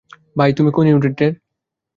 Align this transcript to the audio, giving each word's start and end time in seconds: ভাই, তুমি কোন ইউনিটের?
ভাই, 0.35 0.51
তুমি 0.53 0.69
কোন 0.71 0.85
ইউনিটের? 0.87 1.33